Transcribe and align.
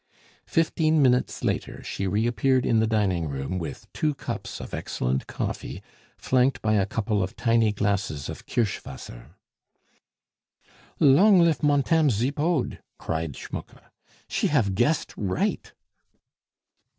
Fifteen 0.47 0.99
minutes 0.99 1.43
later 1.43 1.83
she 1.83 2.07
reappeared 2.07 2.65
in 2.65 2.79
the 2.79 2.87
dining 2.87 3.27
room 3.29 3.59
with 3.59 3.85
two 3.93 4.15
cups 4.15 4.59
of 4.59 4.73
excellent 4.73 5.27
coffee, 5.27 5.83
flanked 6.17 6.59
by 6.63 6.73
a 6.73 6.87
couple 6.87 7.21
of 7.21 7.35
tiny 7.35 7.71
glasses 7.71 8.27
of 8.27 8.47
kirschwasser. 8.47 9.35
"Long 10.99 11.39
lif 11.39 11.61
Montame 11.61 12.09
Zipod!" 12.09 12.79
cried 12.97 13.33
Schmucke; 13.37 13.79
"she 14.27 14.47
haf 14.47 14.73
guessed 14.73 15.13
right!" 15.15 15.71